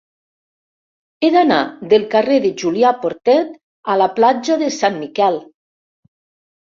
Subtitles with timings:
[1.21, 1.59] He d'anar
[1.91, 3.53] del carrer de Julià Portet
[3.97, 5.39] a la platja de Sant Miquel.